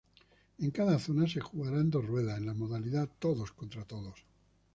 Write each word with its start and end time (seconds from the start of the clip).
En 0.57 0.71
cada 0.71 0.97
zona 0.97 1.27
se 1.27 1.39
jugará 1.41 1.79
en 1.79 1.91
dos 1.91 2.03
ruedas, 2.03 2.39
en 2.39 2.47
la 2.47 2.55
modalidad 2.55 3.07
todos 3.19 3.51
contra 3.51 3.85
todos. 3.85 4.25